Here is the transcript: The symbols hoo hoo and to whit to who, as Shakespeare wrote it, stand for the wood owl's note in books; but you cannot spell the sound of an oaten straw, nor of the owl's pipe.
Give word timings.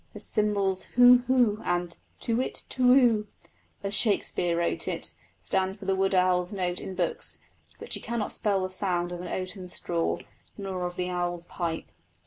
The 0.13 0.19
symbols 0.19 0.85
hoo 0.95 1.19
hoo 1.27 1.61
and 1.63 1.95
to 2.21 2.35
whit 2.37 2.63
to 2.69 2.81
who, 2.87 3.27
as 3.83 3.93
Shakespeare 3.93 4.57
wrote 4.57 4.87
it, 4.87 5.13
stand 5.43 5.77
for 5.77 5.85
the 5.85 5.95
wood 5.95 6.15
owl's 6.15 6.51
note 6.51 6.81
in 6.81 6.95
books; 6.95 7.39
but 7.77 7.95
you 7.95 8.01
cannot 8.01 8.31
spell 8.31 8.63
the 8.63 8.69
sound 8.71 9.11
of 9.11 9.21
an 9.21 9.27
oaten 9.27 9.69
straw, 9.69 10.17
nor 10.57 10.87
of 10.87 10.95
the 10.95 11.11
owl's 11.11 11.45
pipe. 11.45 11.91